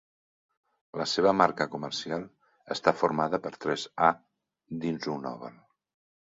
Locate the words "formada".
3.03-3.41